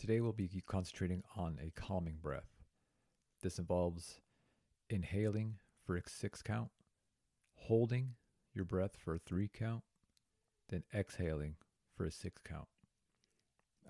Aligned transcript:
Today 0.00 0.22
we'll 0.22 0.32
be 0.32 0.48
concentrating 0.66 1.22
on 1.36 1.58
a 1.62 1.78
calming 1.78 2.16
breath. 2.22 2.64
This 3.42 3.58
involves 3.58 4.18
inhaling 4.88 5.56
for 5.84 5.94
a 5.94 6.00
six 6.08 6.40
count, 6.40 6.70
holding 7.52 8.14
your 8.54 8.64
breath 8.64 8.96
for 8.96 9.14
a 9.14 9.18
three 9.18 9.50
count, 9.52 9.82
then 10.70 10.84
exhaling 10.94 11.56
for 11.94 12.06
a 12.06 12.10
six 12.10 12.40
count. 12.42 12.68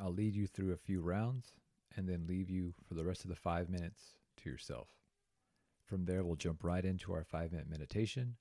I'll 0.03 0.13
lead 0.13 0.35
you 0.35 0.49
through 0.49 0.73
a 0.73 0.77
few 0.77 1.01
rounds 1.01 1.53
and 1.97 2.09
then 2.09 2.27
leave 2.27 2.51
you 2.51 2.75
for 2.89 2.95
the 2.95 3.05
rest 3.05 3.23
of 3.23 3.31
the 3.31 3.37
five 3.37 3.71
minutes 3.71 4.17
to 4.39 4.51
yourself. 4.51 4.89
From 5.85 6.07
there, 6.07 6.25
we'll 6.25 6.35
jump 6.35 6.65
right 6.65 6.85
into 6.85 7.13
our 7.13 7.23
five 7.23 7.53
minute 7.53 7.71
meditation 7.71 8.35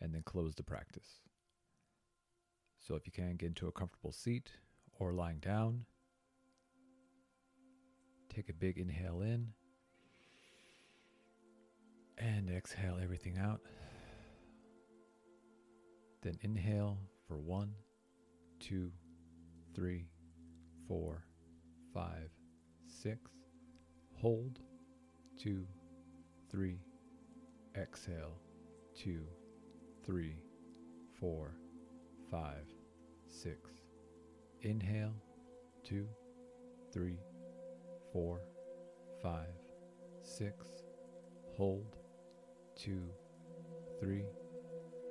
and 0.00 0.14
then 0.14 0.22
close 0.22 0.54
the 0.54 0.62
practice. 0.62 1.22
So, 2.78 2.94
if 2.94 3.04
you 3.04 3.10
can, 3.10 3.34
get 3.34 3.46
into 3.46 3.66
a 3.66 3.72
comfortable 3.72 4.12
seat 4.12 4.50
or 5.00 5.12
lying 5.12 5.40
down. 5.40 5.86
Take 8.34 8.48
a 8.48 8.54
big 8.54 8.78
inhale 8.78 9.20
in 9.20 9.48
and 12.16 12.48
exhale 12.48 12.98
everything 13.02 13.36
out. 13.36 13.60
Then 16.22 16.38
inhale 16.40 16.98
for 17.28 17.36
one, 17.36 17.74
two, 18.58 18.90
three, 19.74 20.06
four, 20.88 21.26
five, 21.92 22.30
six. 22.86 23.30
Hold, 24.14 24.60
two, 25.38 25.66
three. 26.50 26.78
Exhale, 27.76 28.38
two, 28.96 29.26
three, 30.06 30.36
four, 31.20 31.54
five, 32.30 32.64
six. 33.28 33.72
Inhale, 34.62 35.14
two, 35.84 36.06
three, 36.92 37.18
four, 38.12 38.40
five, 39.22 39.54
six. 40.22 40.66
Hold, 41.56 41.96
two, 42.76 43.02
three. 44.00 44.24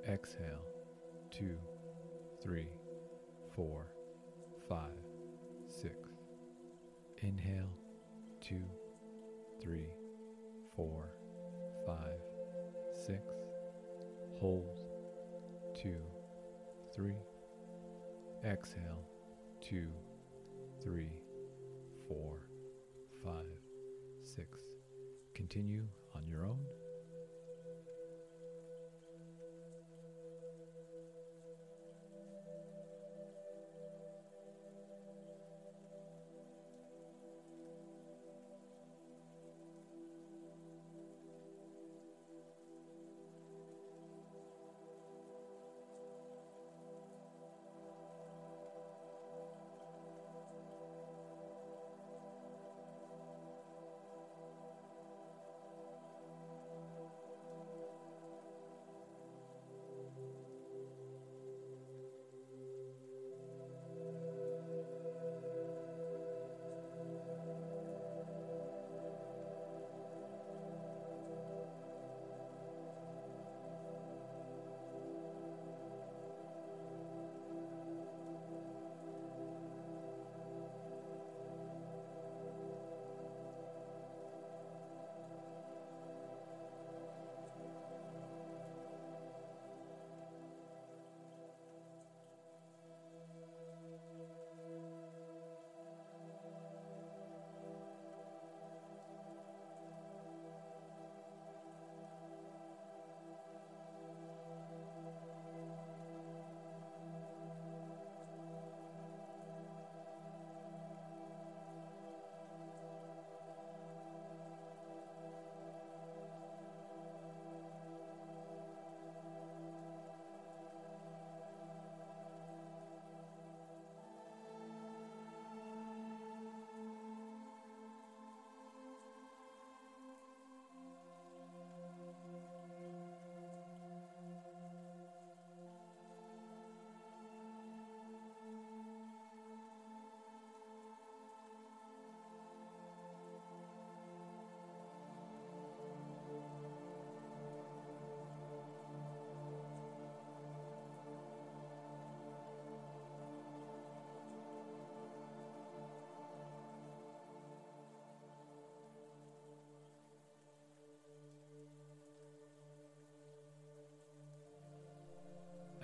Exhale, 0.08 0.66
two, 1.30 1.58
three, 2.42 2.68
four, 3.56 3.88
five, 4.68 4.98
six. 5.68 5.96
Inhale, 7.22 7.78
two, 8.42 8.64
three, 9.62 9.88
four, 10.76 11.12
five, 11.86 12.20
six. 12.94 13.22
Hold, 14.40 14.80
two, 15.80 16.02
three. 16.96 17.16
Exhale, 18.44 19.06
two, 19.62 19.88
three, 20.84 21.12
four, 22.08 22.40
five, 23.24 23.46
six. 24.24 24.60
Continue 25.34 25.88
on 26.16 26.28
your 26.28 26.46
own. 26.46 26.60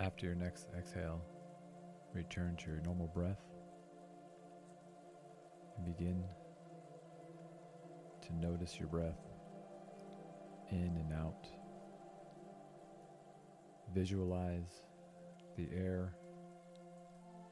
After 0.07 0.25
your 0.25 0.35
next 0.35 0.67
exhale, 0.79 1.21
return 2.13 2.55
to 2.63 2.71
your 2.71 2.79
normal 2.79 3.09
breath 3.09 3.43
and 5.75 5.85
begin 5.85 6.23
to 8.21 8.33
notice 8.33 8.79
your 8.79 8.87
breath 8.87 9.19
in 10.71 10.95
and 10.97 11.11
out. 11.11 11.45
Visualize 13.93 14.81
the 15.57 15.67
air 15.75 16.13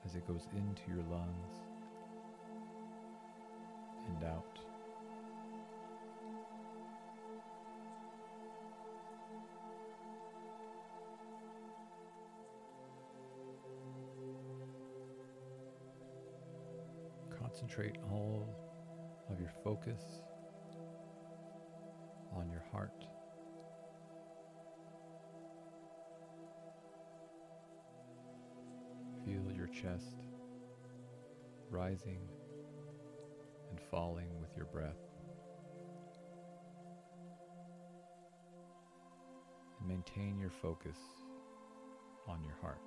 as 0.06 0.16
it 0.16 0.26
goes 0.26 0.48
into 0.56 0.84
your 0.88 1.04
lungs 1.12 1.52
and 4.08 4.24
out. 4.24 4.55
Concentrate 17.56 17.96
all 18.12 18.46
of 19.32 19.40
your 19.40 19.52
focus 19.64 20.02
on 22.36 22.50
your 22.50 22.66
heart. 22.70 23.06
Feel 29.24 29.56
your 29.56 29.68
chest 29.68 30.18
rising 31.70 32.20
and 33.70 33.80
falling 33.90 34.28
with 34.42 34.50
your 34.58 34.66
breath. 34.66 35.00
And 39.80 39.88
maintain 39.88 40.38
your 40.38 40.52
focus 40.62 40.98
on 42.28 42.44
your 42.44 42.58
heart. 42.62 42.82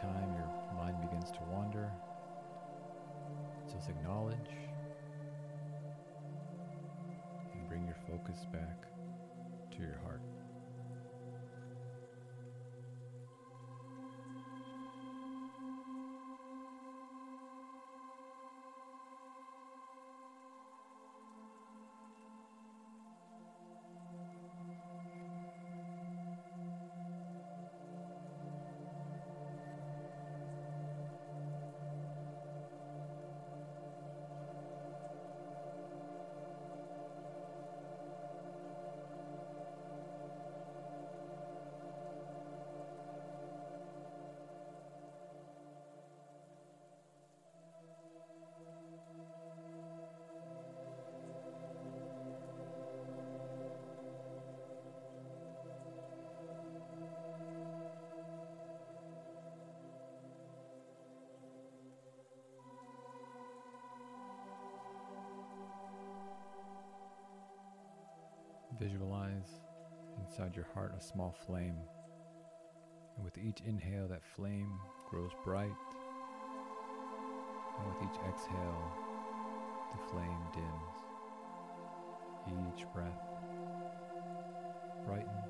Time 0.00 0.32
your 0.32 0.48
mind 0.76 1.00
begins 1.00 1.32
to 1.32 1.38
wander, 1.50 1.92
just 3.72 3.88
acknowledge 3.88 4.36
and 7.52 7.68
bring 7.68 7.84
your 7.84 7.96
focus 8.06 8.46
back 8.52 8.76
to 9.72 9.82
your 9.82 9.98
heart. 10.04 10.22
Visualize 68.80 69.60
inside 70.20 70.54
your 70.54 70.66
heart 70.72 70.94
a 70.96 71.02
small 71.02 71.34
flame. 71.46 71.76
And 73.16 73.24
with 73.24 73.36
each 73.36 73.60
inhale, 73.66 74.06
that 74.08 74.22
flame 74.36 74.72
grows 75.10 75.32
bright. 75.44 75.70
And 77.78 77.88
with 77.88 78.02
each 78.04 78.20
exhale, 78.28 78.92
the 79.92 80.10
flame 80.10 80.42
dims. 80.54 80.98
Each 82.76 82.86
breath 82.92 83.28
brightens 85.04 85.47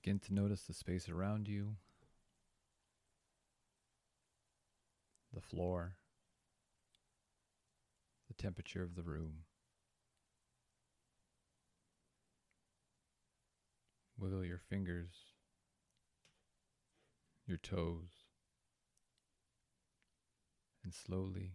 Begin 0.00 0.20
to 0.20 0.32
notice 0.32 0.62
the 0.62 0.72
space 0.74 1.08
around 1.08 1.48
you, 1.48 1.74
the 5.34 5.40
floor, 5.40 5.96
the 8.28 8.34
temperature 8.34 8.84
of 8.84 8.94
the 8.94 9.02
room. 9.02 9.38
Wiggle 14.16 14.44
your 14.44 14.60
fingers, 14.70 15.10
your 17.44 17.58
toes, 17.58 18.22
and 20.84 20.94
slowly 20.94 21.54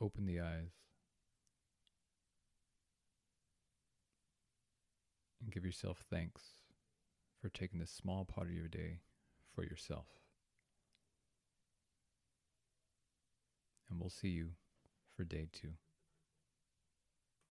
open 0.00 0.24
the 0.24 0.40
eyes 0.40 0.81
give 5.52 5.64
yourself 5.64 6.04
thanks 6.10 6.42
for 7.40 7.48
taking 7.48 7.78
this 7.78 7.90
small 7.90 8.24
part 8.24 8.46
of 8.46 8.54
your 8.54 8.68
day 8.68 9.00
for 9.54 9.62
yourself. 9.64 10.06
And 13.90 14.00
we'll 14.00 14.10
see 14.10 14.28
you 14.28 14.50
for 15.14 15.24
day 15.24 15.48
two. 15.52 15.72